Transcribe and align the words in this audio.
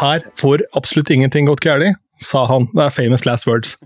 her 0.00 0.24
får 0.40 0.64
absolutt 0.76 1.10
ingenting 1.10 1.50
gått 1.50 1.62
galt, 1.64 1.98
sa 2.24 2.46
han. 2.50 2.70
Det 2.72 2.86
er 2.86 2.94
famous 2.94 3.26
last 3.28 3.46
words. 3.46 3.76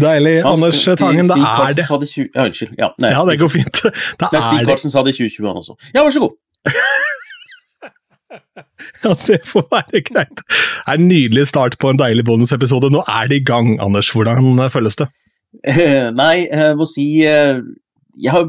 Deilig. 0.00 0.40
Ja, 0.40 0.52
Anders 0.52 0.80
Stig, 0.80 0.98
Tangen, 0.98 1.28
det 1.28 1.36
er 1.38 1.74
det. 1.74 2.00
det 2.00 2.08
20, 2.08 2.28
ja, 2.34 2.44
unnskyld. 2.44 2.72
Ja, 2.78 2.88
nei, 2.98 3.10
ja, 3.14 3.24
det 3.28 3.38
går 3.40 3.52
fint. 3.52 3.82
Det 3.84 4.30
nei, 4.34 4.42
Stig 4.42 4.66
Karlsen 4.68 4.92
sa 4.92 5.04
det 5.06 5.14
i 5.14 5.22
2020, 5.22 5.46
han 5.46 5.60
også. 5.62 5.76
Ja, 5.94 6.02
vær 6.02 6.14
så 6.14 6.24
god. 6.24 6.34
ja, 9.04 9.14
det 9.26 9.40
får 9.48 9.66
være 9.70 10.02
greit. 10.08 10.42
Det 10.42 10.86
er 10.86 10.98
en 10.98 11.08
nydelig 11.08 11.46
start 11.52 11.78
på 11.80 11.92
en 11.92 12.00
deilig 12.00 12.24
bonusepisode. 12.26 12.90
Nå 12.92 13.04
er 13.06 13.30
det 13.30 13.40
i 13.40 13.46
gang, 13.46 13.66
Anders. 13.82 14.10
Hvordan 14.14 14.70
føles 14.70 14.98
det? 15.00 15.08
Nei, 16.20 16.36
jeg 16.46 16.76
må 16.78 16.86
si 16.88 17.06
eh, 17.26 17.62
jeg 18.20 18.32
har, 18.34 18.48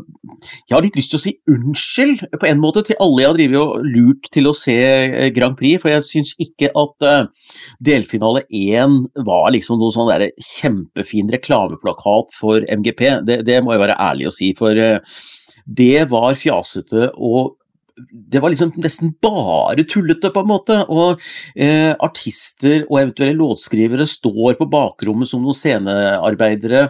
jeg 0.67 0.75
har, 0.75 0.84
litt 0.84 0.98
lyst 0.99 1.13
til 1.13 1.20
å 1.20 1.23
si 1.23 1.34
unnskyld 1.52 2.25
på 2.41 2.49
en 2.49 2.62
måte 2.62 2.84
til 2.88 2.99
alle 3.03 3.23
jeg 3.23 3.31
har 3.31 3.38
drevet 3.38 3.62
og 3.62 3.88
lurt 3.88 4.29
til 4.34 4.49
å 4.49 4.55
se 4.57 4.77
eh, 4.77 5.29
Grand 5.35 5.57
Prix, 5.59 5.81
for 5.81 5.93
jeg 5.93 6.07
syns 6.07 6.34
ikke 6.41 6.71
at 6.77 7.07
uh, 7.07 7.53
delfinale 7.84 8.43
1 8.48 8.98
var 9.27 9.49
liksom 9.55 9.79
noe 9.81 9.93
sånn 9.93 10.12
der 10.12 10.29
kjempefin 10.35 11.31
reklameplakat 11.34 12.35
for 12.35 12.65
MGP. 12.67 13.07
Det, 13.27 13.41
det, 13.48 13.62
må 13.63 13.76
jeg 13.76 13.85
være 13.85 13.99
ærlig 14.09 14.29
å 14.29 14.35
si, 14.35 14.52
for 14.57 14.77
uh, 14.77 15.23
det 15.65 16.07
var 16.12 16.38
fjasete 16.40 17.12
og 17.15 17.57
det 18.09 18.40
var 18.41 18.51
liksom 18.51 18.71
nesten 18.81 19.13
bare 19.21 19.84
tullete, 19.85 20.31
på 20.34 20.41
en 20.41 20.49
måte. 20.49 20.77
Og 20.90 21.21
eh, 21.53 21.91
artister 22.01 22.85
og 22.88 22.99
eventuelle 23.01 23.38
låtskrivere 23.38 24.07
står 24.09 24.57
på 24.59 24.70
bakrommet 24.71 25.29
som 25.29 25.43
noen 25.43 25.57
scenearbeidere 25.57 26.88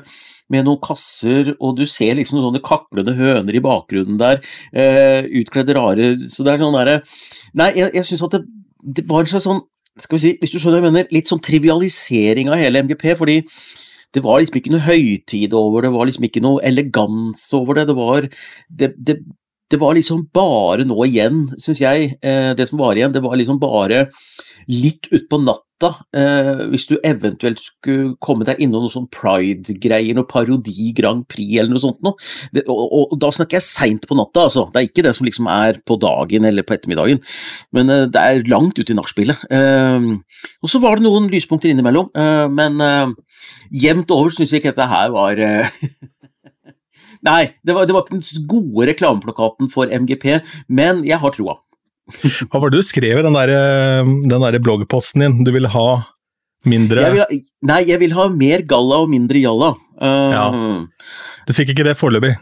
med 0.52 0.68
noen 0.68 0.82
kasser, 0.84 1.54
og 1.60 1.76
du 1.80 1.86
ser 1.90 2.18
liksom 2.18 2.38
noen 2.38 2.50
sånne 2.50 2.64
kaklende 2.66 3.16
høner 3.18 3.58
i 3.58 3.64
bakgrunnen 3.64 4.20
der, 4.22 4.42
eh, 4.74 5.28
utkledd 5.42 5.72
rare 5.78 6.14
Så 6.20 6.46
det 6.46 6.56
er 6.56 6.64
sånn 6.64 6.78
derre 6.78 6.98
Nei, 7.58 7.72
jeg, 7.78 7.92
jeg 7.98 8.08
syns 8.08 8.26
at 8.28 8.38
det, 8.38 8.42
det, 9.00 9.06
var 9.10 9.24
en 9.24 9.32
slags 9.32 9.48
sånn 9.48 9.62
Skal 10.00 10.18
vi 10.18 10.24
si, 10.24 10.34
hvis 10.42 10.54
du 10.54 10.60
skjønner 10.60 10.80
hva 10.80 10.90
jeg 10.90 10.98
mener, 10.98 11.14
litt 11.16 11.30
sånn 11.30 11.44
trivialisering 11.44 12.52
av 12.52 12.60
hele 12.62 12.84
MGP, 12.86 13.12
fordi 13.20 13.42
det 14.12 14.24
var 14.24 14.42
liksom 14.42 14.58
ikke 14.60 14.72
noe 14.74 14.84
høytid 14.84 15.54
over 15.56 15.84
det, 15.84 15.90
det 15.90 15.98
var 15.98 16.08
liksom 16.10 16.26
ikke 16.28 16.44
noe 16.44 16.64
elegans 16.68 17.44
over 17.56 17.78
det. 17.78 17.86
Det 17.88 17.96
var, 17.96 18.28
det, 18.68 18.90
det, 19.00 19.16
det 19.72 19.80
var 19.80 19.96
liksom 19.96 20.26
bare 20.36 20.86
nå 20.88 20.98
igjen, 21.08 21.46
syns 21.56 21.80
jeg, 21.84 22.14
eh, 22.20 22.52
det 22.58 22.68
som 22.68 22.82
var 22.82 23.00
igjen, 23.00 23.14
det 23.16 23.24
var 23.24 23.38
liksom 23.40 23.60
bare 23.62 24.06
litt 24.68 25.08
utpå 25.16 25.40
natta, 25.46 25.71
eh, 26.18 26.62
hvis 26.72 26.86
du 26.90 26.96
eventuelt 27.08 27.60
skulle 27.62 28.14
komme 28.24 28.46
deg 28.48 28.62
innom 28.62 28.86
noe 28.86 28.94
sånn 28.94 29.08
pride-greier, 29.14 30.14
noe 30.18 30.30
parodi 30.30 30.92
Grand 30.98 31.26
Prix 31.32 31.58
eller 31.58 31.74
noe 31.74 31.84
sånt 31.84 32.04
noe. 32.06 32.18
Det, 32.54 32.66
og, 32.70 32.84
og, 33.02 33.16
da 33.22 33.32
snakker 33.34 33.58
jeg 33.58 33.66
seint 33.68 34.08
på 34.10 34.18
natta, 34.20 34.46
altså. 34.48 34.68
Det 34.72 34.82
er 34.82 34.90
ikke 34.90 35.06
det 35.08 35.16
som 35.18 35.28
liksom 35.28 35.50
er 35.52 35.82
på 35.88 35.98
dagen 36.02 36.48
eller 36.48 36.68
på 36.68 36.76
ettermiddagen, 36.78 37.22
men 37.76 37.94
eh, 37.94 38.06
det 38.12 38.22
er 38.22 38.52
langt 38.52 38.80
ute 38.80 38.94
i 38.94 38.98
nachspielet. 38.98 39.48
Eh, 39.50 40.10
og 40.62 40.74
så 40.74 40.82
var 40.84 41.00
det 41.00 41.08
noen 41.08 41.30
lyspunkter 41.32 41.72
innimellom, 41.72 42.12
eh, 42.14 42.46
men 42.52 42.80
eh, 42.86 43.16
jevnt 43.84 44.14
over 44.14 44.34
syns 44.34 44.54
jeg 44.54 44.64
ikke 44.64 44.76
dette 44.76 44.92
her 44.92 45.12
var 45.16 45.42
Nei, 47.22 47.42
det 47.62 47.76
var, 47.78 47.86
det 47.86 47.94
var 47.94 48.06
ikke 48.06 48.18
den 48.18 48.48
gode 48.50 48.88
reklameplakaten 48.90 49.70
for 49.70 49.92
MGP, 49.94 50.40
men 50.74 51.04
jeg 51.06 51.22
har 51.22 51.36
troa. 51.36 51.60
Hva 52.52 52.62
var 52.62 52.72
det 52.72 52.82
du 52.82 52.86
skrev 52.86 53.22
i 53.22 53.26
den 53.26 53.38
der, 53.38 53.54
eh, 53.56 54.12
den 54.32 54.46
der 54.46 54.60
bloggposten 54.64 55.26
din? 55.26 55.42
Du 55.48 55.54
ville 55.56 55.72
ha 55.72 55.88
mindre 56.70 57.02
jeg 57.08 57.16
vil, 57.16 57.42
Nei, 57.66 57.82
jeg 57.90 58.02
vil 58.04 58.14
ha 58.14 58.28
mer 58.34 58.64
galla 58.70 59.02
og 59.02 59.10
mindre 59.10 59.42
jalla. 59.42 59.74
Uh, 60.02 60.34
ja. 60.34 60.46
Du 61.48 61.54
fikk 61.58 61.74
ikke 61.74 61.88
det 61.88 61.98
foreløpig? 61.98 62.36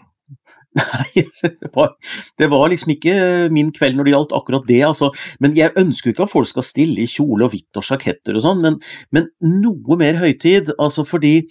Nei, 0.79 1.23
det 1.41 1.71
var, 1.73 1.95
det 2.37 2.49
var, 2.51 2.67
liksom 2.69 2.93
ikke 2.93 3.15
min 3.53 3.71
kveld 3.73 3.97
når 3.97 4.05
det 4.05 4.13
gjaldt 4.13 4.35
akkurat 4.37 4.67
det, 4.69 4.81
altså. 4.85 5.09
Men 5.41 5.55
jeg 5.57 5.73
ønsker 5.79 6.09
jo 6.09 6.15
ikke 6.15 6.27
at 6.27 6.33
folk 6.33 6.51
skal 6.51 6.65
stille 6.67 7.01
i 7.01 7.09
kjole 7.09 7.47
og 7.47 7.55
hvitt 7.55 7.79
og 7.79 7.85
sjaketter 7.87 8.37
og 8.37 8.45
sånn, 8.45 8.61
men, 8.65 8.77
men, 9.15 9.29
noe 9.63 9.97
mer 9.99 10.19
høytid. 10.21 10.75
Altså 10.77 11.05
fordi 11.07 11.41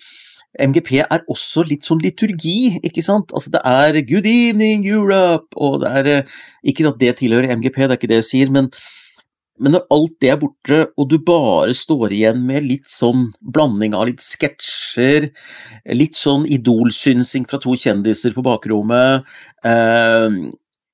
MGP 0.59 0.93
er 1.05 1.25
også 1.31 1.65
litt 1.69 1.87
sånn 1.87 2.03
liturgi, 2.03 2.79
ikke 2.85 3.05
sant? 3.05 3.33
Altså 3.37 3.53
det 3.55 3.63
er 3.67 4.01
Good 4.09 4.29
evening 4.29 4.87
Europe, 4.89 5.55
og 5.57 5.81
det 5.85 5.91
er 6.01 6.13
eh, 6.13 6.39
Ikke 6.71 6.89
at 6.91 7.01
det 7.01 7.17
tilhører 7.21 7.55
MGP, 7.59 7.85
det 7.85 7.95
er 7.95 7.99
ikke 8.01 8.11
det 8.11 8.21
jeg 8.23 8.29
sier, 8.29 8.55
men, 8.55 8.71
men 9.63 9.77
når 9.77 9.87
alt 9.95 10.17
det 10.23 10.33
er 10.33 10.41
borte, 10.43 10.81
og 10.99 11.11
du 11.11 11.19
bare 11.23 11.75
står 11.79 12.15
igjen 12.17 12.43
med 12.49 12.67
litt 12.67 12.89
sånn 12.91 13.29
blanding 13.41 13.95
av 13.99 14.09
litt 14.11 14.25
sketsjer, 14.25 15.31
litt 15.95 16.19
sånn 16.19 16.47
idolsynsing 16.47 17.47
fra 17.51 17.61
to 17.63 17.77
kjendiser 17.79 18.35
på 18.35 18.47
bakrommet, 18.47 19.29
eh, 19.67 20.41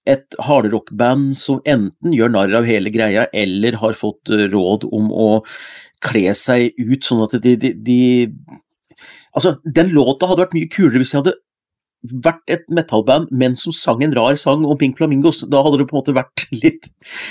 et 0.04 0.36
hardrockband 0.44 1.32
som 1.38 1.62
enten 1.64 2.12
gjør 2.12 2.34
narr 2.34 2.58
av 2.58 2.69
hele 2.69 2.92
greia, 2.92 3.24
eller 3.32 3.80
har 3.80 3.97
fått 3.97 4.28
råd 4.53 4.84
om 4.92 5.08
å 5.08 5.28
kle 6.04 6.34
seg 6.36 6.74
ut 6.76 7.06
sånn 7.06 7.22
at 7.24 7.38
de, 7.41 7.54
de, 7.56 7.70
de 7.72 8.00
Altså, 9.34 9.56
den 9.65 9.93
låta 9.94 10.28
hadde 10.31 10.44
vært 10.47 10.56
mye 10.56 10.71
kulere 10.72 11.03
hvis 11.03 11.15
jeg 11.15 11.22
hadde 11.22 11.37
vært 12.25 12.43
et 12.53 12.65
metallband, 12.75 13.31
men 13.32 13.55
som 13.56 13.72
sang 13.72 14.03
en 14.05 14.12
rar 14.16 14.37
sang 14.41 14.65
om 14.69 14.77
Pink 14.81 14.99
Flamingos. 14.99 15.43
Da 15.49 15.62
hadde 15.65 15.81
det 15.81 15.88
på 15.88 15.97
en 15.97 16.03
måte 16.03 16.16
vært 16.16 16.47
litt 16.62 16.91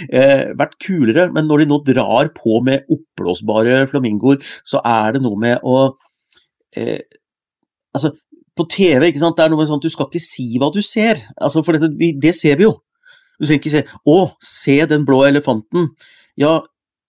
eh, 0.09 0.49
vært 0.57 0.77
kulere, 0.81 1.27
men 1.35 1.49
når 1.49 1.63
de 1.63 1.69
nå 1.69 1.81
drar 1.87 2.31
på 2.37 2.61
med 2.65 2.87
oppblåsbare 2.93 3.83
flamingoer, 3.91 4.41
så 4.65 4.81
er 4.81 5.17
det 5.17 5.23
noe 5.25 5.39
med 5.39 5.59
å 5.63 5.83
eh, 6.77 7.01
Altså, 7.93 8.09
på 8.57 8.63
TV, 8.73 9.03
ikke 9.11 9.19
sant, 9.21 9.35
det 9.37 9.43
er 9.43 9.51
noe 9.51 9.59
med 9.59 9.67
sånn 9.69 9.77
at 9.77 9.83
du 9.85 9.93
skal 9.93 10.07
ikke 10.07 10.21
si 10.23 10.47
hva 10.57 10.71
du 10.73 10.79
ser, 10.81 11.19
altså, 11.37 11.61
for 11.61 11.77
dette, 11.77 11.91
det 11.93 12.31
ser 12.33 12.57
vi 12.57 12.65
jo. 12.65 12.71
Du 13.37 13.45
trenger 13.45 13.59
ikke 13.61 13.73
se 13.75 13.83
'Å, 13.85 14.15
se 14.41 14.77
den 14.89 15.05
blå 15.05 15.19
elefanten'. 15.27 15.91
Ja, 16.41 16.63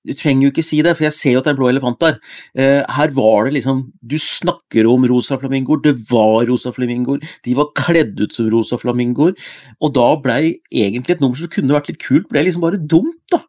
du 0.05 0.13
trenger 0.17 0.47
jo 0.47 0.53
ikke 0.53 0.65
si 0.67 0.81
det, 0.85 0.93
for 0.99 1.07
jeg 1.07 1.17
ser 1.17 1.35
jo 1.35 1.41
at 1.41 1.47
det 1.47 1.53
er 1.53 1.57
en 1.57 1.61
blå 1.63 1.71
elefant 1.71 2.01
der. 2.03 2.19
Eh, 2.61 2.81
her 2.97 3.15
var 3.17 3.49
det 3.49 3.55
liksom 3.57 3.81
Du 4.05 4.17
snakker 4.21 4.89
om 4.91 5.07
rosa 5.09 5.39
flamingoer, 5.41 5.81
det 5.85 5.95
var 6.11 6.45
rosa 6.51 6.73
flamingoer, 6.77 7.25
de 7.45 7.57
var 7.57 7.73
kledd 7.79 8.21
ut 8.21 8.37
som 8.37 8.51
rosa 8.53 8.79
flamingoer, 8.81 9.33
og 9.81 9.95
da 9.97 10.11
blei 10.21 10.59
egentlig 10.69 11.17
et 11.17 11.25
nummer 11.25 11.41
som 11.41 11.49
kunne 11.53 11.73
vært 11.73 11.89
litt 11.93 12.03
kult, 12.05 12.29
ble 12.29 12.45
liksom 12.45 12.65
bare 12.65 12.81
dumt, 12.81 13.17
da. 13.33 13.41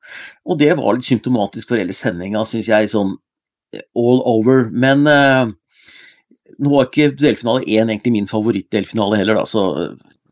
Og 0.47 0.59
det 0.61 0.71
var 0.79 0.95
litt 0.95 1.07
symptomatisk 1.07 1.69
for 1.69 1.81
hele 1.81 1.95
sendinga, 1.95 2.45
syns 2.47 2.71
jeg, 2.71 2.91
sånn 2.93 3.17
eh, 3.75 3.83
all 3.99 4.23
over. 4.23 4.69
Men 4.71 5.03
eh, 5.11 5.51
nå 6.55 6.71
var 6.71 6.87
ikke 6.87 7.11
delfinale 7.19 7.65
1 7.67 7.91
egentlig 7.91 8.15
min 8.15 8.29
favorittdelfinale 8.29 9.19
heller, 9.19 9.41
da, 9.41 9.47
så 9.49 9.65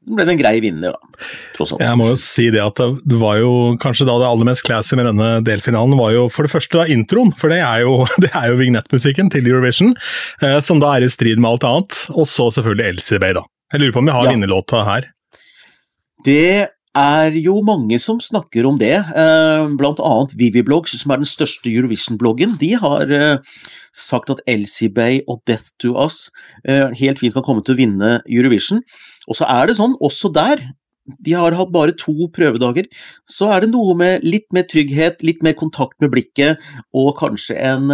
ble 0.04 0.26
det 0.28 0.34
en 0.36 0.42
grei 0.42 0.58
vinner, 0.64 0.96
da. 0.96 1.28
Tross 1.56 1.74
alt. 1.74 1.84
Jeg 1.86 2.00
må 2.00 2.10
jo 2.12 2.18
si 2.20 2.50
det 2.54 2.62
at 2.64 2.80
det 2.80 3.20
var 3.22 3.40
jo 3.40 3.54
kanskje 3.82 4.08
da 4.10 4.18
det 4.22 4.28
aller 4.28 4.50
mest 4.50 4.66
classy 4.68 4.98
med 5.00 5.08
denne 5.08 5.30
delfinalen, 5.48 5.96
var 6.00 6.14
jo 6.16 6.28
for 6.34 6.48
det 6.48 6.54
første 6.54 6.82
da 6.82 6.88
introen. 6.92 7.34
For 7.40 7.54
det 7.54 7.62
er 7.64 7.86
jo, 7.86 8.04
det 8.24 8.34
er 8.36 8.52
jo 8.52 8.60
vignettmusikken 8.60 9.32
til 9.34 9.50
Eurovision, 9.50 9.96
eh, 10.44 10.60
som 10.66 10.84
da 10.84 10.96
er 10.98 11.08
i 11.08 11.12
strid 11.12 11.42
med 11.42 11.56
alt 11.56 11.68
annet. 11.70 12.04
Og 12.16 12.28
så 12.30 12.50
selvfølgelig 12.58 12.96
Elsie 12.96 13.22
Bay, 13.24 13.36
da. 13.38 13.46
Jeg 13.74 13.82
lurer 13.82 13.96
på 13.96 14.04
om 14.04 14.10
vi 14.12 14.16
har 14.16 14.28
ja. 14.28 14.36
vinnerlåta 14.36 14.86
her. 14.88 15.10
Det 16.24 16.73
er 16.94 17.34
jo 17.42 17.58
mange 17.66 17.98
som 18.02 18.20
snakker 18.22 18.68
om 18.70 18.78
det, 18.78 18.94
eh, 18.94 19.66
blant 19.78 20.00
annet 20.00 20.34
Viviblogs, 20.38 20.94
som 21.00 21.12
er 21.12 21.18
den 21.18 21.26
største 21.30 21.66
Eurovision-bloggen. 21.70 22.58
De 22.60 22.74
har 22.78 23.10
eh, 23.10 23.38
sagt 23.92 24.30
at 24.30 24.42
Elsie 24.46 24.90
Bay 24.90 25.22
og 25.28 25.42
Death 25.46 25.74
to 25.80 25.98
Us 25.98 26.30
eh, 26.68 26.90
helt 26.94 27.20
fint 27.20 27.34
kan 27.34 27.44
komme 27.44 27.66
til 27.66 27.74
å 27.74 27.82
vinne 27.82 28.22
Eurovision. 28.30 28.82
Og 29.28 29.36
så 29.36 29.50
er 29.50 29.68
det 29.68 29.78
sånn, 29.78 29.98
også 30.02 30.32
der, 30.34 30.62
de 31.20 31.34
har 31.34 31.58
hatt 31.58 31.74
bare 31.74 31.98
to 31.98 32.30
prøvedager, 32.32 32.86
så 33.26 33.50
er 33.52 33.66
det 33.66 33.74
noe 33.74 33.98
med 33.98 34.24
litt 34.24 34.48
mer 34.54 34.64
trygghet, 34.70 35.26
litt 35.26 35.44
mer 35.44 35.58
kontakt 35.58 35.98
med 36.00 36.14
blikket, 36.14 36.62
og 36.94 37.18
kanskje 37.18 37.58
en 37.58 37.90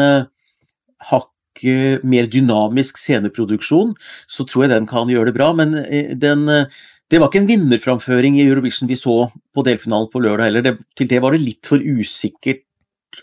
hakk 1.09 1.63
mer 2.06 2.27
dynamisk 2.29 3.00
sceneproduksjon, 3.01 3.95
så 4.29 4.45
tror 4.45 4.68
jeg 4.68 4.71
den 4.75 4.85
kan 4.88 5.09
gjøre 5.09 5.31
det 5.31 5.38
bra. 5.39 5.50
Men 5.57 5.74
den 6.21 6.45
det 7.09 7.17
var 7.17 7.31
ikke 7.31 7.41
en 7.41 7.50
vinnerframføring 7.50 8.38
i 8.38 8.45
Eurovision 8.45 8.89
vi 8.89 8.97
så 9.00 9.23
på 9.56 9.65
delfinalen 9.65 10.11
på 10.13 10.21
lørdag 10.21 10.50
heller. 10.50 10.65
Det, 10.65 10.75
til 10.97 11.09
det 11.09 11.21
var 11.23 11.33
det 11.33 11.41
litt 11.41 11.69
for 11.69 11.81
usikkert 11.81 12.65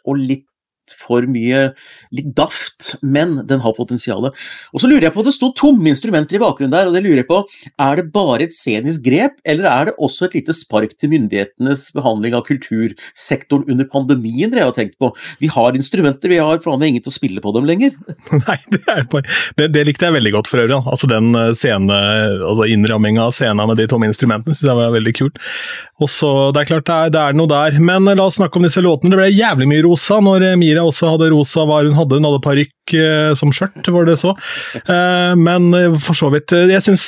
og 0.02 0.18
litt 0.18 0.46
for 0.92 1.26
mye 1.30 1.70
litt 2.14 2.32
daft, 2.36 2.94
men 3.02 3.40
den 3.48 3.62
har 3.64 3.76
potensial. 3.76 4.28
Og 4.28 4.82
så 4.82 4.90
lurer 4.90 5.08
jeg 5.08 5.14
på, 5.16 5.24
det 5.26 5.34
sto 5.34 5.50
tomme 5.56 5.90
instrumenter 5.90 6.38
i 6.38 6.42
bakgrunnen 6.42 6.74
der, 6.74 6.88
og 6.88 6.96
det 6.96 7.04
lurer 7.04 7.22
jeg 7.22 7.28
på, 7.30 7.42
er 7.82 8.00
det 8.00 8.08
bare 8.14 8.46
et 8.46 8.56
scenisk 8.56 9.04
grep, 9.06 9.40
eller 9.46 9.68
er 9.70 9.90
det 9.90 9.96
også 10.02 10.28
et 10.28 10.38
lite 10.40 10.56
spark 10.56 10.96
til 10.98 11.12
myndighetenes 11.12 11.88
behandling 11.96 12.36
av 12.36 12.46
kultursektoren 12.48 13.66
under 13.72 13.88
pandemien 13.90 14.52
dere 14.52 14.68
har 14.68 14.76
tenkt 14.76 14.98
på? 15.02 15.12
Vi 15.42 15.50
har 15.52 15.78
instrumenter, 15.78 16.32
vi 16.32 16.40
har 16.42 16.62
faen 16.64 16.84
ingen 16.86 17.04
til 17.04 17.12
å 17.12 17.16
spille 17.16 17.42
på 17.44 17.54
dem 17.56 17.68
lenger. 17.68 17.96
Nei, 18.46 18.58
det, 18.72 18.82
det, 19.58 19.70
det, 19.74 19.86
likte 19.88 20.08
jeg 20.08 20.16
veldig 20.18 20.34
godt 20.38 20.50
for 20.50 20.62
øvrig. 20.62 20.80
Altså 20.84 21.10
den 21.10 21.32
eh, 21.38 21.52
scene, 21.58 22.00
altså 22.36 22.68
innramminga 22.70 23.28
av 23.28 23.36
scenen 23.36 23.66
med 23.70 23.80
de 23.80 23.88
tomme 23.90 24.08
instrumentene 24.10 24.56
syns 24.56 24.70
jeg 24.70 24.78
var 24.78 24.94
veldig 24.94 25.14
kult. 25.16 25.40
Og 26.02 26.10
så, 26.12 26.30
Det 26.52 26.62
er 26.62 26.70
klart 26.70 26.86
det 26.88 26.96
er, 26.96 27.12
det 27.14 27.22
er, 27.22 27.36
noe 27.38 27.50
der. 27.50 27.78
Men 27.80 28.08
la 28.10 28.26
oss 28.26 28.36
snakke 28.40 28.60
om 28.60 28.66
disse 28.66 28.82
låtene. 28.84 29.14
Det 29.14 29.20
ble 29.20 29.30
jævlig 29.32 29.68
mye 29.70 29.84
rosa 29.86 30.20
når 30.24 30.48
Mira 30.60 30.75
også 30.82 31.12
hadde 31.14 31.31
rosa 31.32 31.64
hva 31.69 31.82
hun 31.84 31.96
hadde. 31.96 32.19
Hun 32.19 32.28
hadde 32.28 32.43
parykk 32.44 32.94
eh, 32.99 33.32
som 33.38 33.52
skjørt, 33.55 33.88
var 33.94 34.08
det 34.08 34.19
så. 34.20 34.34
Eh, 34.82 35.32
men 35.40 35.70
for 36.02 36.19
så 36.19 36.31
vidt 36.34 36.55
Jeg 36.56 36.82
syns 36.84 37.05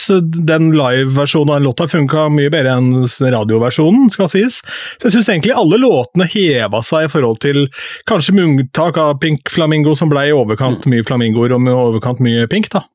den 0.48 0.70
live-versjonen 0.76 1.52
av 1.52 1.60
den 1.60 1.68
låta 1.68 1.88
funka 1.90 2.28
mye 2.34 2.52
bedre 2.52 2.76
enn 2.78 3.06
radioversjonen, 3.06 4.10
skal 4.14 4.30
sies. 4.32 4.60
Så 4.98 5.08
jeg 5.08 5.18
syns 5.18 5.32
egentlig 5.32 5.56
alle 5.56 5.80
låtene 5.82 6.28
heva 6.30 6.82
seg 6.86 7.08
i 7.08 7.12
forhold 7.12 7.42
til 7.44 7.66
kanskje 8.08 8.36
med 8.36 8.48
unntak 8.48 9.00
av 9.00 9.18
Pink 9.22 9.50
Flamingo, 9.52 9.96
som 9.98 10.12
ble 10.12 10.28
i 10.28 10.36
overkant 10.36 10.88
mye 10.90 11.06
flamingoer 11.06 11.56
og 11.56 11.64
med 11.64 11.76
overkant 11.76 12.22
mye 12.24 12.46
pink. 12.50 12.70
da. 12.74 12.86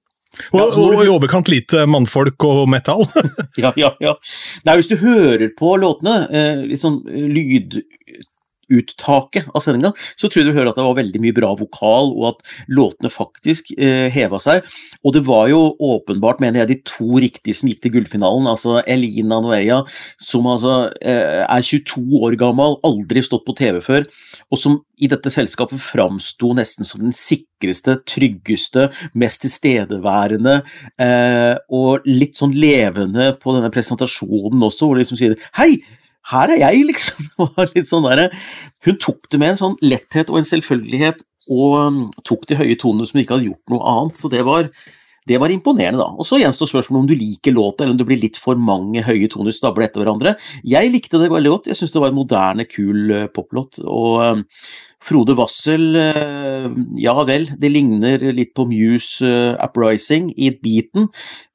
Og, 0.54 0.60
ja, 0.60 0.66
og 0.82 1.04
i 1.04 1.12
overkant 1.12 1.50
lite 1.52 1.84
mannfolk 1.90 2.42
og 2.48 2.64
metall. 2.72 3.06
ja, 3.62 3.74
ja, 3.78 3.94
ja. 4.02 4.16
Nei, 4.66 4.78
hvis 4.80 4.90
du 4.90 4.96
hører 5.02 5.52
på 5.58 5.76
låtene, 5.82 6.24
eh, 6.34 6.64
liksom 6.72 7.04
lyd 7.06 7.82
uttaket 8.74 9.50
av 9.54 9.64
sendinga, 9.64 9.94
så 10.18 10.30
tror 10.30 10.42
jeg 10.42 10.50
du 10.50 10.58
hører 10.58 10.72
at 10.72 10.80
det 10.80 10.86
var 10.88 10.98
veldig 11.00 11.22
mye 11.24 11.36
bra 11.38 11.52
vokal, 11.60 12.14
og 12.18 12.30
at 12.34 12.54
låtene 12.74 13.12
faktisk 13.14 13.74
eh, 13.78 14.10
heva 14.14 14.40
seg. 14.44 14.64
Og 15.04 15.16
det 15.16 15.24
var 15.28 15.50
jo 15.52 15.62
åpenbart, 15.94 16.42
mener 16.44 16.64
jeg, 16.64 16.72
de 16.72 16.80
to 16.88 17.22
riktige 17.24 17.58
som 17.58 17.70
gikk 17.72 17.84
til 17.86 17.96
gullfinalen. 17.98 18.50
Altså 18.50 18.82
Elina 18.84 19.42
Noeia, 19.44 19.82
som 20.22 20.48
altså 20.50 20.88
eh, 21.02 21.44
er 21.44 21.70
22 21.70 22.24
år 22.24 22.38
gammel, 22.40 22.80
aldri 22.88 23.24
stått 23.26 23.46
på 23.48 23.58
TV 23.58 23.80
før, 23.84 24.08
og 24.52 24.60
som 24.60 24.82
i 25.04 25.10
dette 25.12 25.32
selskapet 25.34 25.82
framsto 25.82 26.54
nesten 26.56 26.88
som 26.88 27.02
den 27.04 27.16
sikreste, 27.16 27.98
tryggeste, 28.08 28.88
mest 29.20 29.44
tilstedeværende 29.44 30.60
eh, 31.02 31.56
og 31.74 32.08
litt 32.08 32.38
sånn 32.40 32.56
levende 32.56 33.32
på 33.42 33.56
denne 33.58 33.72
presentasjonen 33.74 34.64
også, 34.70 34.88
hvor 34.88 34.98
de 34.98 35.06
liksom 35.06 35.20
sier 35.20 35.38
Hei! 35.58 35.76
Her 36.32 36.56
er 36.56 36.64
jeg, 36.68 36.88
liksom. 36.90 37.30
Det 37.34 37.52
var 37.58 37.72
litt 37.76 37.90
sånn 37.90 38.08
der, 38.08 38.26
hun 38.88 39.00
tok 39.02 39.30
det 39.32 39.40
med 39.42 39.54
en 39.54 39.62
sånn 39.62 39.80
letthet 39.84 40.32
og 40.32 40.40
en 40.40 40.48
selvfølgelighet, 40.48 41.24
og 41.52 41.80
um, 41.80 42.04
tok 42.24 42.46
de 42.48 42.60
høye 42.60 42.76
tonene 42.80 43.08
som 43.08 43.18
hun 43.18 43.26
ikke 43.26 43.36
hadde 43.36 43.50
gjort 43.50 43.74
noe 43.74 43.88
annet. 43.94 44.20
Så 44.20 44.30
det 44.32 44.46
var, 44.48 44.70
det 45.28 45.40
var 45.44 45.52
imponerende, 45.52 46.00
da. 46.00 46.08
Og 46.16 46.28
Så 46.28 46.40
gjenstår 46.40 46.72
spørsmålet 46.72 47.02
om 47.04 47.10
du 47.10 47.20
liker 47.20 47.56
låta, 47.56 47.84
eller 47.84 47.98
om 47.98 48.00
det 48.00 48.08
blir 48.08 48.22
litt 48.22 48.40
for 48.40 48.60
mange 48.60 49.04
høye 49.04 49.28
toner 49.32 49.56
stablet 49.56 49.90
etter 49.90 50.04
hverandre. 50.04 50.38
Jeg 50.64 50.94
likte 50.94 51.20
det 51.20 51.32
veldig 51.34 51.52
godt. 51.52 51.70
Jeg 51.72 51.82
syns 51.82 51.96
det 51.96 52.04
var 52.04 52.14
en 52.14 52.22
moderne, 52.22 52.68
kul 52.70 53.12
uh, 53.12 53.28
poplåt. 53.36 53.82
Og 53.84 54.24
um, 54.24 54.46
Frode 55.04 55.36
Wassel, 55.36 55.98
uh, 55.98 56.70
ja 57.00 57.16
vel, 57.28 57.50
det 57.60 57.72
ligner 57.72 58.22
litt 58.36 58.54
på 58.56 58.66
Muse 58.70 59.28
uh, 59.28 59.58
Uprising 59.66 60.32
i 60.38 60.54
beaten, 60.56 61.10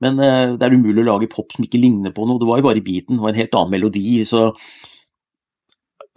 men 0.05 0.21
det 0.21 0.67
er 0.67 0.77
umulig 0.77 1.03
å 1.05 1.09
lage 1.09 1.31
pop 1.33 1.55
som 1.55 1.65
ikke 1.65 1.81
ligner 1.81 2.13
på 2.15 2.27
noe. 2.29 2.41
Det 2.41 2.49
var 2.49 2.61
jo 2.61 2.69
bare 2.69 2.83
i 2.83 2.85
beaten, 2.85 3.21
var 3.23 3.33
en 3.33 3.41
helt 3.41 3.57
annen 3.57 3.75
melodi. 3.79 4.21
så 4.29 4.51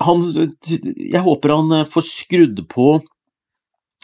han, 0.01 0.21
jeg 0.65 1.21
håper 1.21 1.53
han 1.53 1.73
eh, 1.77 1.89
får 1.89 2.05
skrudd 2.07 2.63
på 2.71 2.95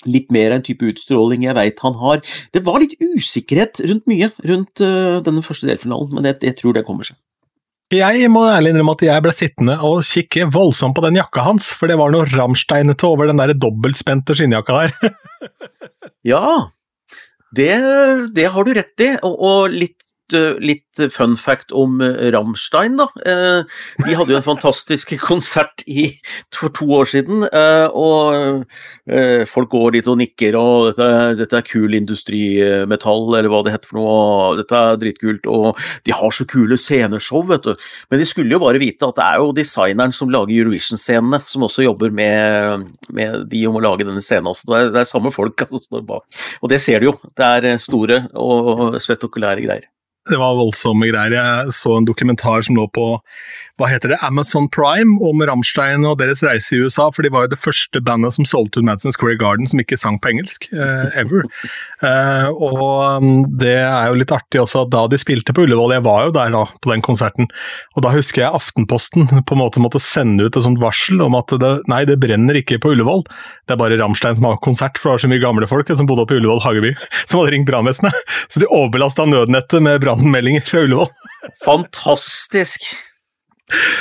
litt 0.05 0.29
mer 0.31 0.53
en 0.53 0.65
type 0.65 0.85
utstråling 0.85 1.47
jeg 1.47 1.57
veit 1.57 1.81
han 1.81 1.97
har. 1.97 2.21
Det 2.53 2.61
var 2.65 2.77
litt 2.83 2.93
usikkerhet 3.01 3.81
rundt 3.89 4.05
mye 4.09 4.29
rundt 4.45 4.83
denne 5.25 5.41
første 5.43 5.65
delfinalen, 5.67 6.13
men 6.13 6.29
jeg, 6.29 6.37
jeg, 6.45 6.57
tror 6.59 6.77
det 6.77 6.85
kommer 6.87 7.07
seg. 7.07 7.17
Jeg 7.93 8.27
må 8.27 8.41
ærlig 8.51 8.73
innrømme 8.73 8.97
at 8.97 9.03
jeg 9.05 9.23
ble 9.23 9.31
sittende 9.31 9.77
og 9.87 10.01
kikke 10.03 10.49
voldsomt 10.51 10.97
på 10.97 11.05
den 11.05 11.19
jakka 11.21 11.45
hans, 11.45 11.69
for 11.71 11.87
det 11.87 11.95
var 11.99 12.11
noe 12.11 12.27
ramsteinete 12.27 13.07
over 13.07 13.29
den 13.29 13.39
der 13.39 13.53
dobbeltspente 13.55 14.35
skinnjakka 14.35 14.81
der. 14.81 15.13
ja, 16.33 16.41
det, 17.55 17.71
det, 18.35 18.49
har 18.51 18.67
du 18.67 18.73
rett 18.75 19.05
i, 19.05 19.13
og, 19.23 19.37
og 19.39 19.71
litt 19.71 20.03
litt 20.33 20.99
fun 21.13 21.35
fact 21.37 21.71
om 21.75 22.01
eh, 22.01 22.29
Rammstein, 22.33 22.97
da. 22.99 23.07
Eh, 23.25 23.61
de 24.05 24.15
hadde 24.17 24.33
jo 24.33 24.39
en 24.39 24.45
fantastisk 24.45 25.13
konsert 25.29 25.83
i, 25.87 26.09
for 26.53 26.73
to 26.75 26.89
år 26.97 27.09
siden, 27.11 27.45
eh, 27.47 27.87
og 27.93 28.65
folk 29.47 29.69
går 29.71 29.95
dit 29.95 30.07
og 30.09 30.17
nikker, 30.19 30.57
og 30.59 30.89
dette, 30.89 31.37
dette 31.39 31.59
er 31.59 31.65
kul 31.67 31.95
industrimetall, 31.95 33.23
eller 33.37 33.51
hva 33.51 33.61
det 33.63 33.73
heter 33.75 33.91
for 33.91 33.99
noe, 33.99 34.57
dette 34.59 34.81
er 34.81 34.99
dritkult, 35.01 35.47
og 35.47 35.79
de 36.07 36.15
har 36.15 36.33
så 36.35 36.47
kule 36.49 36.77
sceneshow, 36.81 37.45
vet 37.47 37.67
du. 37.67 37.87
Men 38.11 38.21
de 38.21 38.27
skulle 38.27 38.55
jo 38.55 38.61
bare 38.63 38.81
vite 38.81 39.07
at 39.07 39.19
det 39.19 39.27
er 39.27 39.41
jo 39.41 39.55
designeren 39.55 40.15
som 40.15 40.31
lager 40.33 40.55
Eurovision-scenene, 40.57 41.41
som 41.47 41.67
også 41.67 41.85
jobber 41.87 42.13
med, 42.15 42.87
med, 43.15 43.43
de 43.51 43.65
om 43.69 43.79
å 43.79 43.83
lage 43.83 44.07
denne 44.07 44.23
scenen 44.25 44.51
også. 44.51 44.71
Det 44.71 44.79
er, 44.79 44.95
det 44.95 45.03
er 45.03 45.11
samme 45.13 45.33
folk 45.35 45.67
som 45.67 45.83
står 45.83 46.07
bak. 46.07 46.41
Og 46.61 46.71
det 46.71 46.81
ser 46.83 47.01
du 47.01 47.11
jo. 47.11 47.19
Det 47.37 47.53
er 47.59 47.77
store 47.81 48.25
og 48.35 48.99
spektakulære 49.03 49.63
greier. 49.63 49.87
Det 50.29 50.39
var 50.39 50.57
voldsomme 50.59 51.09
greier. 51.09 51.37
Jeg 51.37 51.77
så 51.77 51.97
en 51.97 52.07
dokumentar 52.07 52.65
som 52.65 52.77
lå 52.77 52.87
på 52.93 53.13
hva 53.77 53.85
heter 53.91 54.09
det, 54.09 54.17
Amazon 54.25 54.65
Prime 54.73 55.19
om 55.21 55.41
Rammstein 55.45 56.05
og 56.09 56.17
deres 56.17 56.41
reise 56.41 56.73
i 56.73 56.79
USA. 56.81 57.11
For 57.13 57.21
de 57.21 57.29
var 57.33 57.45
jo 57.45 57.51
det 57.51 57.59
første 57.61 58.01
bandet 58.01 58.33
som 58.33 58.47
solgte 58.49 58.81
ut 58.81 58.87
Madison 58.87 59.13
Square 59.13 59.37
Garden 59.37 59.69
som 59.69 59.81
ikke 59.81 59.99
sang 60.01 60.17
på 60.21 60.31
engelsk. 60.31 60.65
Uh, 60.73 61.13
ever. 61.13 61.45
Uh, 62.01 62.49
og 62.67 63.21
um, 63.21 63.43
det 63.61 63.75
er 63.83 64.09
jo 64.09 64.17
litt 64.17 64.33
artig 64.33 64.63
også 64.63 64.81
at 64.85 64.93
da 64.95 65.03
de 65.11 65.19
spilte 65.21 65.53
på 65.53 65.67
Ullevål, 65.67 65.93
jeg 65.93 66.05
var 66.07 66.25
jo 66.25 66.33
der 66.33 66.55
da 66.55 66.63
på 66.81 66.89
den 66.89 67.05
konserten, 67.05 67.51
og 67.93 68.05
da 68.05 68.13
husker 68.15 68.43
jeg 68.43 68.57
Aftenposten 68.57 69.29
på 69.29 69.55
en 69.55 69.61
måte 69.61 69.81
måtte 69.83 70.01
sende 70.01 70.47
ut 70.47 70.57
et 70.57 70.65
sånt 70.65 70.81
varsel 70.81 71.21
om 71.21 71.37
at 71.37 71.53
det, 71.61 71.71
nei, 71.91 72.01
det 72.09 72.17
brenner 72.21 72.57
ikke 72.57 72.79
på 72.81 72.95
Ullevål. 72.95 73.27
Det 73.69 73.75
er 73.75 73.81
bare 73.81 74.01
Rammstein 74.01 74.39
som 74.39 74.49
har 74.49 74.57
konsert, 74.65 74.97
for 74.97 75.11
det 75.11 75.15
var 75.17 75.25
så 75.27 75.31
mye 75.35 75.43
gamle 75.43 75.69
folk 75.69 75.93
som 75.93 76.09
bodde 76.09 76.25
oppe 76.25 76.33
i 76.33 76.41
Ullevål 76.41 76.63
Hageby, 76.65 76.95
som 77.29 77.43
hadde 77.43 77.53
ringt 77.53 77.69
brannvesenet. 77.69 78.25
Så 78.49 78.63
de 78.63 78.71
overbelasta 78.71 79.29
nødnettet 79.29 79.85
med 79.85 80.01
brannmeldinger 80.17 80.65
fra 80.65 80.85
Ullevål. 80.85 81.11
Fantastisk! 81.65 82.81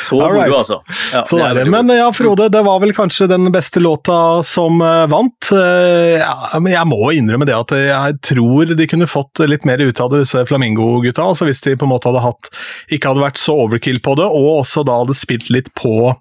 Så 0.09 0.15
moro, 0.15 0.55
altså. 0.55 0.83
Ja, 1.13 1.25
så 1.27 1.39
det 1.39 1.55
det. 1.55 1.71
Men 1.71 1.89
ja, 1.91 2.13
Frode, 2.15 2.47
det 2.55 2.61
var 2.63 2.79
vel 2.79 2.93
kanskje 2.95 3.27
den 3.27 3.49
beste 3.51 3.81
låta 3.83 4.43
som 4.47 4.79
uh, 4.79 5.09
vant. 5.11 5.49
Uh, 5.51 6.21
ja, 6.21 6.61
men 6.61 6.71
jeg 6.71 6.87
må 6.87 7.11
innrømme 7.17 7.49
det 7.49 7.57
at 7.57 7.75
jeg 7.75 8.19
tror 8.29 8.71
de 8.79 8.87
kunne 8.87 9.09
fått 9.11 9.43
litt 9.43 9.67
mer 9.67 9.83
ut 9.83 10.01
av 10.01 10.13
disse 10.15 10.45
Flamingo-gutta. 10.47 11.25
altså 11.33 11.49
Hvis 11.49 11.65
de 11.67 11.75
på 11.75 11.89
en 11.89 11.91
måte 11.97 12.13
hadde 12.13 12.23
hatt 12.23 12.53
Ikke 12.95 13.11
hadde 13.11 13.25
vært 13.25 13.43
så 13.43 13.57
overkill 13.65 13.99
på 14.05 14.15
det, 14.21 14.29
og 14.31 14.61
også 14.61 14.87
da 14.87 15.01
hadde 15.03 15.19
spilt 15.19 15.51
litt 15.51 15.73
på 15.75 16.15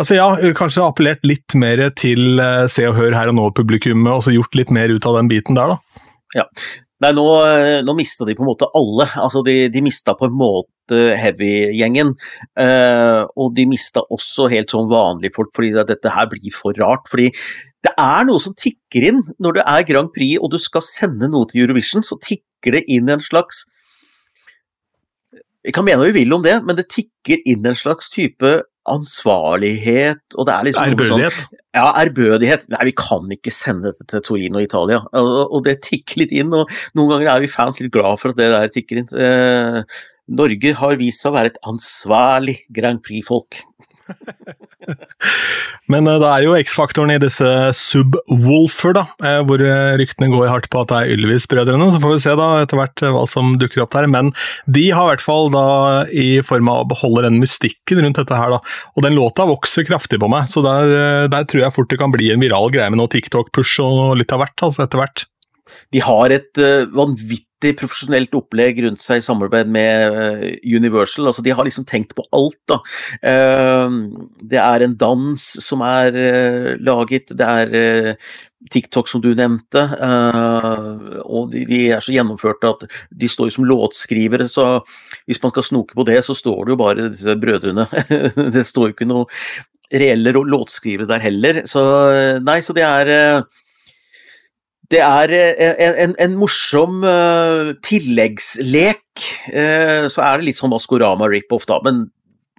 Altså 0.00 0.16
ja, 0.16 0.30
kanskje 0.56 0.86
appellert 0.86 1.28
litt 1.28 1.52
mer 1.60 1.84
til 2.00 2.40
uh, 2.40 2.64
Se 2.72 2.86
og 2.88 2.96
Hør 2.96 3.12
her 3.18 3.34
og 3.34 3.36
nå-publikummet, 3.36 4.14
og 4.16 4.24
så 4.24 4.32
gjort 4.32 4.56
litt 4.56 4.72
mer 4.72 4.88
ut 4.88 5.06
av 5.06 5.20
den 5.20 5.28
biten 5.28 5.60
der, 5.60 5.76
da. 5.76 6.08
Ja, 6.32 6.48
Nei, 7.02 7.10
nå, 7.16 7.24
nå 7.82 7.94
mista 7.98 8.26
de 8.28 8.36
på 8.38 8.44
en 8.44 8.50
måte 8.52 8.68
alle. 8.78 9.08
Altså, 9.18 9.42
de, 9.46 9.66
de 9.72 9.82
mista 9.82 10.14
på 10.18 10.28
en 10.28 10.36
måte 10.38 11.00
heavy-gjengen. 11.18 12.12
Uh, 12.58 13.26
og 13.40 13.56
de 13.56 13.66
mista 13.70 14.04
også 14.12 14.46
helt 14.52 14.70
sånn 14.70 14.90
vanlige 14.92 15.34
folk, 15.34 15.50
fordi 15.56 15.72
dette 15.88 16.14
her 16.14 16.30
blir 16.30 16.54
for 16.54 16.78
rart. 16.78 17.08
Fordi 17.10 17.32
det 17.82 17.92
er 17.98 18.26
noe 18.28 18.42
som 18.42 18.54
tikker 18.54 19.08
inn 19.08 19.22
når 19.42 19.58
det 19.58 19.66
er 19.74 19.86
Grand 19.88 20.12
Prix 20.14 20.38
og 20.38 20.52
du 20.52 20.58
skal 20.62 20.84
sende 20.86 21.30
noe 21.30 21.48
til 21.50 21.64
Eurovision, 21.64 22.06
så 22.06 22.18
tikker 22.22 22.78
det 22.78 22.84
inn 22.94 23.10
en 23.10 23.22
slags 23.22 23.64
Vi 25.66 25.72
kan 25.74 25.86
mene 25.86 25.98
hva 25.98 26.10
vi 26.10 26.22
vil 26.22 26.34
om 26.34 26.42
det, 26.42 26.56
men 26.66 26.78
det 26.78 26.88
tikker 26.90 27.42
inn 27.46 27.66
en 27.66 27.78
slags 27.78 28.10
type 28.14 28.52
ansvarlighet, 28.90 30.22
og 30.36 30.46
det 30.48 30.54
er 30.54 30.66
liksom 30.66 30.92
Ærbødighet? 30.92 31.36
Sånn, 31.36 31.60
ja, 31.76 31.84
ærbødighet. 32.02 32.64
Nei, 32.72 32.86
vi 32.90 32.94
kan 32.98 33.30
ikke 33.34 33.52
sende 33.54 33.92
dette 33.92 34.08
til 34.10 34.24
Torino 34.26 34.58
og 34.60 34.66
Italia. 34.66 35.02
Og, 35.18 35.30
og, 35.44 35.60
det 35.66 35.78
tikker 35.86 36.24
litt 36.24 36.34
inn, 36.34 36.50
og 36.56 36.70
noen 36.98 37.14
ganger 37.14 37.34
er 37.34 37.44
vi 37.44 37.52
fans 37.52 37.78
litt 37.82 37.92
glad 37.94 38.18
for 38.20 38.32
at 38.32 38.40
det 38.40 38.50
der 38.52 38.72
tikker 38.74 39.02
inn. 39.02 39.12
Eh, 39.14 40.00
Norge 40.32 40.74
har 40.78 40.98
vist 41.00 41.22
seg 41.22 41.32
å 41.32 41.36
være 41.36 41.52
et 41.52 41.62
ansvarlig 41.68 42.58
Grand 42.74 43.02
Prix-folk. 43.04 43.62
Men 45.92 46.06
uh, 46.08 46.18
det 46.22 46.28
er 46.28 46.44
jo 46.46 46.54
X-faktoren 46.56 47.12
i 47.14 47.20
disse 47.22 47.48
Subwoolfer, 47.76 48.94
da, 48.96 49.04
uh, 49.24 49.40
hvor 49.46 49.62
uh, 49.62 49.94
ryktene 50.00 50.30
går 50.32 50.50
hardt 50.50 50.68
på 50.72 50.82
at 50.82 50.92
det 50.92 51.00
er 51.00 51.12
Ylvis-brødrene. 51.16 51.90
Så 51.94 52.00
får 52.02 52.14
vi 52.14 52.22
se 52.24 52.36
da 52.38 52.48
etter 52.62 52.80
hvert 52.80 53.04
hva 53.14 53.24
som 53.30 53.56
dukker 53.60 53.84
opp 53.84 53.94
der. 53.96 54.08
Men 54.10 54.32
de 54.70 54.88
har 54.94 55.06
i 55.06 55.12
hvert 55.12 55.24
fall 55.24 55.52
da 55.54 55.66
i 56.08 56.40
form 56.46 56.70
av 56.72 56.84
å 56.84 56.90
beholde 56.94 57.26
den 57.28 57.40
mystikken 57.42 58.02
rundt 58.04 58.20
dette 58.22 58.38
her, 58.38 58.56
da. 58.56 58.62
Og 58.96 59.06
den 59.06 59.18
låta 59.18 59.46
vokser 59.48 59.86
kraftig 59.88 60.20
på 60.22 60.30
meg, 60.32 60.48
så 60.50 60.64
der, 60.64 61.28
der 61.32 61.46
tror 61.48 61.66
jeg 61.66 61.76
fort 61.76 61.92
det 61.92 62.00
kan 62.00 62.14
bli 62.14 62.32
en 62.32 62.42
viral 62.42 62.72
greie 62.74 62.90
med 62.92 63.02
noe 63.02 63.12
TikTok-push 63.12 63.78
og 63.84 64.18
litt 64.20 64.32
av 64.34 64.44
hvert, 64.44 64.58
altså 64.68 64.86
etter 64.86 65.02
hvert. 65.02 65.26
De 65.94 66.02
har 66.04 66.34
et 66.34 66.62
vanvittig 66.92 67.51
vanvittig 67.62 67.78
profesjonelt 67.78 68.34
opplegg 68.34 68.82
rundt 68.82 69.00
seg 69.00 69.20
i 69.20 69.24
samarbeid 69.24 69.68
med 69.70 70.16
eh, 70.18 70.76
Universal. 70.76 71.26
Altså, 71.26 71.42
de 71.42 71.52
har 71.54 71.64
liksom 71.64 71.84
tenkt 71.84 72.14
på 72.14 72.24
alt, 72.32 72.58
da. 72.68 72.80
Ehm, 73.22 74.28
det 74.40 74.58
er 74.58 74.82
en 74.82 74.96
dans 74.96 75.38
som 75.38 75.82
er 75.82 76.12
eh, 76.14 76.76
laget, 76.80 77.32
det 77.36 77.46
er 77.46 77.72
eh, 77.72 78.14
TikTok 78.72 79.08
som 79.08 79.20
du 79.20 79.32
nevnte, 79.34 79.80
og 81.26 81.50
de, 81.50 81.80
er 81.90 81.98
så 82.00 82.12
gjennomførte 82.14 82.70
at 82.70 82.84
de 83.10 83.26
står 83.28 83.48
jo 83.48 83.54
som 83.56 83.66
låtskrivere, 83.66 84.46
så 84.46 84.84
hvis 85.26 85.42
man 85.42 85.50
skal 85.50 85.66
snoke 85.66 85.98
på 85.98 86.06
det, 86.06 86.20
så 86.22 86.36
står 86.38 86.68
det 86.68 86.72
jo 86.72 86.78
bare 86.78 87.08
disse 87.10 87.34
brødrene. 87.42 87.88
det 88.54 88.62
står 88.68 88.86
jo 88.86 88.94
ikke 88.94 89.10
noe 89.10 89.26
reelle 89.90 90.30
låtskrivere 90.30 91.10
der 91.10 91.26
heller. 91.26 91.64
Så 91.66 91.82
nei, 92.46 92.60
så 92.62 92.78
det 92.78 92.86
er 92.86 93.42
det 94.92 95.00
er 95.00 95.32
eh, 95.32 95.74
en, 95.86 95.94
en, 96.04 96.16
en 96.26 96.34
morsom 96.40 97.00
uh, 97.06 97.72
tilleggslek. 97.84 99.04
Uh, 99.48 100.08
så 100.12 100.24
er 100.26 100.40
det 100.40 100.50
litt 100.50 100.58
sånn 100.58 100.72
Maskorama 100.72 101.30
rip-off, 101.32 101.66
da, 101.68 101.80
men 101.84 102.04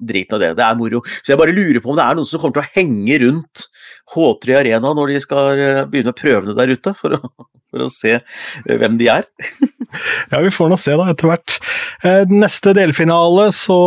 drit 0.04 0.34
av 0.34 0.42
det. 0.42 0.54
Det 0.58 0.66
er 0.66 0.80
moro. 0.80 1.04
Så 1.22 1.34
jeg 1.34 1.40
bare 1.40 1.56
lurer 1.56 1.80
på 1.84 1.94
om 1.94 2.00
det 2.00 2.06
er 2.06 2.18
noen 2.18 2.28
som 2.28 2.42
kommer 2.42 2.58
til 2.58 2.66
å 2.66 2.74
henge 2.80 3.20
rundt 3.24 3.68
H3 4.14 4.58
Arena 4.60 4.94
når 4.98 5.14
de 5.14 5.22
skal 5.24 5.62
uh, 5.62 5.84
begynne 5.90 6.16
prøvene 6.18 6.58
der 6.58 6.74
ute, 6.74 6.96
for 6.98 7.20
å, 7.20 7.22
for 7.70 7.86
å 7.86 7.92
se 7.92 8.18
hvem 8.66 8.98
de 9.02 9.12
er. 9.14 9.30
ja, 10.32 10.42
vi 10.44 10.52
får 10.54 10.72
nå 10.72 10.80
se 10.80 10.96
da, 11.00 11.08
etter 11.12 11.30
hvert. 11.30 11.58
Eh, 12.04 12.24
neste 12.32 12.76
delfinale 12.78 13.50
så 13.56 13.80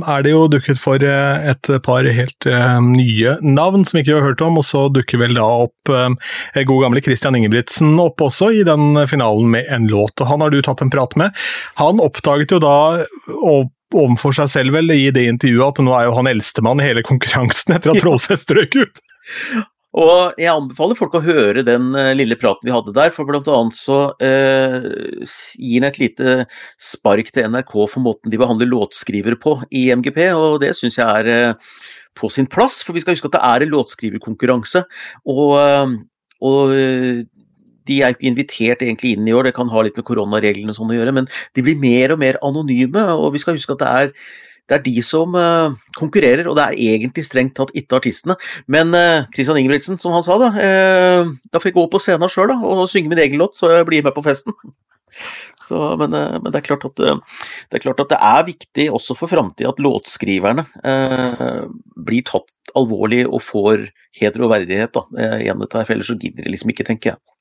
er 0.00 0.26
det 0.26 0.34
jo 0.34 0.46
dukket 0.50 0.80
for 0.80 1.02
et 1.02 1.72
par 1.84 2.06
helt 2.06 2.48
nye 2.84 3.36
navn 3.44 3.86
som 3.88 4.00
ikke 4.00 4.12
vi 4.12 4.18
har 4.18 4.26
hørt 4.30 4.44
om, 4.44 4.58
og 4.60 4.66
så 4.66 4.86
dukker 4.92 5.20
vel 5.22 5.36
da 5.38 5.46
opp 5.66 5.92
god 6.68 6.84
gamle 6.84 7.02
Christian 7.04 7.36
Ingebrigtsen 7.38 7.96
opp 8.02 8.22
også 8.24 8.50
i 8.56 8.62
den 8.66 8.92
finalen 9.10 9.50
med 9.54 9.70
en 9.72 9.88
låt. 9.90 10.18
og 10.20 10.30
Han 10.30 10.44
har 10.44 10.52
du 10.52 10.60
tatt 10.64 10.82
en 10.84 10.92
prat 10.92 11.16
med. 11.20 11.34
Han 11.80 12.02
oppdaget 12.04 12.54
jo 12.54 12.62
da 12.62 12.76
og 13.38 13.72
overfor 13.94 14.36
seg 14.36 14.50
selv 14.52 14.76
vel 14.76 14.92
i 14.92 15.08
det 15.14 15.24
intervjuet 15.30 15.78
at 15.78 15.84
nå 15.84 15.94
er 15.96 16.08
jo 16.08 16.16
han 16.18 16.30
eldstemann 16.30 16.82
i 16.82 16.88
hele 16.90 17.04
konkurransen 17.06 17.76
etter 17.76 17.94
at 17.94 18.00
Trollfest 18.04 18.52
røk 18.56 18.80
ut. 18.82 19.02
Og 19.96 20.36
jeg 20.36 20.50
anbefaler 20.52 20.98
folk 20.98 21.14
å 21.16 21.22
høre 21.24 21.62
den 21.64 21.94
uh, 21.96 22.12
lille 22.16 22.36
praten 22.36 22.68
vi 22.68 22.74
hadde 22.74 22.92
der, 22.96 23.12
for 23.14 23.28
blant 23.28 23.48
annet 23.48 23.76
så 23.76 24.00
eh, 24.20 24.84
gir 25.56 25.80
den 25.80 25.88
et 25.88 26.00
lite 26.02 26.34
spark 26.76 27.30
til 27.32 27.48
NRK 27.48 27.72
for 27.88 28.04
måten 28.04 28.28
de 28.32 28.40
behandler 28.40 28.68
låtskrivere 28.68 29.38
på 29.40 29.56
i 29.72 29.86
MGP, 29.96 30.20
og 30.36 30.58
det 30.60 30.74
syns 30.76 30.98
jeg 31.00 31.08
er 31.08 31.32
eh, 31.32 31.80
på 32.18 32.28
sin 32.32 32.50
plass, 32.50 32.82
for 32.84 32.92
vi 32.92 33.00
skal 33.00 33.16
huske 33.16 33.30
at 33.30 33.38
det 33.38 33.42
er 33.48 33.64
en 33.64 33.72
låtskriverkonkurranse. 33.72 34.82
Og, 35.30 35.54
og 36.44 36.72
de 37.88 38.00
er 38.02 38.12
ikke 38.12 38.28
invitert 38.28 38.82
egentlig 38.84 39.14
inn 39.14 39.28
i 39.28 39.34
år, 39.36 39.48
det 39.48 39.54
kan 39.56 39.70
ha 39.72 39.84
litt 39.86 39.96
med 39.96 40.06
koronareglene 40.08 40.74
og 40.74 40.78
sånn 40.80 40.92
å 40.92 40.98
gjøre, 40.98 41.14
men 41.20 41.30
de 41.56 41.64
blir 41.64 41.78
mer 41.80 42.14
og 42.14 42.20
mer 42.20 42.40
anonyme, 42.44 43.06
og 43.14 43.32
vi 43.36 43.42
skal 43.42 43.56
huske 43.56 43.78
at 43.78 43.84
det 43.84 43.92
er 44.02 44.12
det 44.68 44.76
er 44.76 44.84
de 44.84 45.02
som 45.04 45.36
uh, 45.36 45.76
konkurrerer, 45.96 46.48
og 46.48 46.58
det 46.58 46.66
er 46.66 46.96
egentlig 46.96 47.24
strengt 47.26 47.56
tatt 47.56 47.72
ikke 47.78 48.00
artistene. 48.02 48.36
Men 48.70 48.92
uh, 48.92 49.24
Christian 49.32 49.60
Ingebrigtsen, 49.60 50.00
som 50.00 50.12
han 50.16 50.26
sa, 50.26 50.36
da, 50.40 50.50
uh, 50.52 51.32
da 51.48 51.62
får 51.62 51.70
jeg 51.70 51.78
gå 51.78 51.86
på 51.92 52.02
scenen 52.02 52.32
sjøl 52.32 52.52
og 52.52 52.84
synge 52.90 53.12
min 53.12 53.22
egen 53.24 53.40
låt, 53.40 53.56
så 53.56 53.72
jeg 53.78 53.88
blir 53.88 54.04
med 54.04 54.16
på 54.16 54.24
festen. 54.26 54.56
Så, 55.68 55.76
men, 56.00 56.14
men 56.14 56.46
det, 56.48 56.62
er 56.62 56.78
at, 56.78 57.00
det, 57.02 57.76
er 57.76 57.82
klart 57.82 57.98
at, 58.00 58.08
det 58.08 58.18
er 58.24 58.44
viktig 58.46 58.86
også 58.88 59.12
for 59.18 59.28
framtida 59.28 59.68
at 59.68 59.82
låtskriverne 59.84 60.62
blir 62.08 62.24
tatt 62.24 62.72
alvorlig 62.78 63.26
og 63.26 63.42
får 63.44 63.82
heder 64.16 64.46
og 64.46 64.54
verdighet 64.54 64.94
da, 64.96 65.02
gjennom 65.42 65.66
dette, 65.66 65.82
for 65.82 65.92
ellers 65.92 66.08
så 66.08 66.16
gidder 66.16 66.46
de 66.46 66.54
liksom 66.54 66.72
ikke, 66.72 66.88
tenker 66.88 67.12
jeg. 67.12 67.37